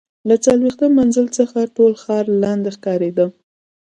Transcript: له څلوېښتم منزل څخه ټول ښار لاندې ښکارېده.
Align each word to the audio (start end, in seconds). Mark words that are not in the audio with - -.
له 0.29 0.35
څلوېښتم 0.45 0.91
منزل 0.99 1.27
څخه 1.37 1.59
ټول 1.75 1.91
ښار 2.03 2.25
لاندې 2.43 2.69
ښکارېده. 2.75 3.25